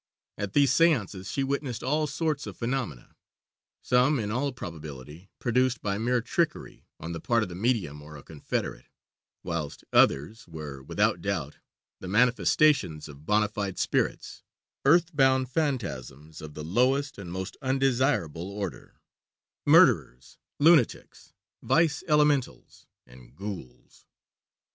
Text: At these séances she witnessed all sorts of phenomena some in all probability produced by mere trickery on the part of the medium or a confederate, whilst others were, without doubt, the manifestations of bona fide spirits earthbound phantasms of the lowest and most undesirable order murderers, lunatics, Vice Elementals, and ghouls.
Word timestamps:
At 0.39 0.53
these 0.53 0.71
séances 0.71 1.31
she 1.31 1.43
witnessed 1.43 1.83
all 1.83 2.07
sorts 2.07 2.47
of 2.47 2.57
phenomena 2.57 3.15
some 3.83 4.17
in 4.17 4.31
all 4.31 4.51
probability 4.51 5.29
produced 5.37 5.79
by 5.83 5.99
mere 5.99 6.21
trickery 6.21 6.87
on 6.99 7.11
the 7.13 7.19
part 7.19 7.43
of 7.43 7.49
the 7.49 7.53
medium 7.53 8.01
or 8.01 8.17
a 8.17 8.23
confederate, 8.23 8.87
whilst 9.43 9.83
others 9.93 10.47
were, 10.47 10.81
without 10.81 11.21
doubt, 11.21 11.57
the 11.99 12.07
manifestations 12.07 13.07
of 13.07 13.27
bona 13.27 13.47
fide 13.47 13.77
spirits 13.77 14.41
earthbound 14.85 15.51
phantasms 15.51 16.41
of 16.41 16.55
the 16.55 16.63
lowest 16.63 17.19
and 17.19 17.31
most 17.31 17.55
undesirable 17.61 18.49
order 18.49 18.99
murderers, 19.67 20.39
lunatics, 20.59 21.31
Vice 21.61 22.03
Elementals, 22.07 22.87
and 23.05 23.35
ghouls. 23.35 24.07